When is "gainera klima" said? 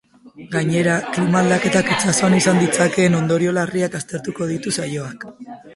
0.53-1.37